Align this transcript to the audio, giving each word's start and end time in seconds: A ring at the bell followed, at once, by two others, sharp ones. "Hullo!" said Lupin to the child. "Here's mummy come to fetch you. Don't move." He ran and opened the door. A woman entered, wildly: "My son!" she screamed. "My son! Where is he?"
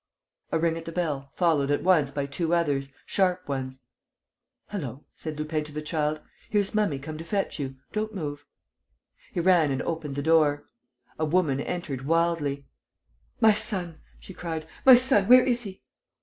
A 0.51 0.57
ring 0.57 0.77
at 0.79 0.85
the 0.85 0.91
bell 0.91 1.31
followed, 1.35 1.69
at 1.69 1.83
once, 1.83 2.09
by 2.09 2.25
two 2.25 2.55
others, 2.55 2.89
sharp 3.05 3.47
ones. 3.47 3.81
"Hullo!" 4.71 5.05
said 5.13 5.37
Lupin 5.37 5.63
to 5.65 5.71
the 5.71 5.81
child. 5.83 6.21
"Here's 6.49 6.73
mummy 6.73 6.97
come 6.97 7.19
to 7.19 7.23
fetch 7.23 7.59
you. 7.59 7.75
Don't 7.91 8.15
move." 8.15 8.43
He 9.31 9.39
ran 9.39 9.69
and 9.69 9.83
opened 9.83 10.15
the 10.15 10.23
door. 10.23 10.65
A 11.19 11.25
woman 11.25 11.59
entered, 11.61 12.07
wildly: 12.07 12.65
"My 13.39 13.53
son!" 13.53 14.01
she 14.19 14.33
screamed. 14.33 14.65
"My 14.87 14.95
son! 14.95 15.27
Where 15.27 15.43
is 15.43 15.61
he?" 15.61 15.83